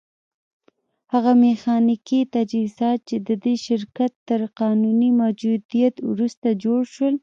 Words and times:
هغه 1.13 1.31
ميخانيکي 1.43 2.19
تجهيزات 2.35 2.99
چې 3.09 3.17
د 3.27 3.29
دې 3.43 3.55
شرکت 3.65 4.11
تر 4.29 4.41
قانوني 4.59 5.09
موجوديت 5.21 5.95
وروسته 6.11 6.47
جوړ 6.63 6.81
شول. 6.93 7.15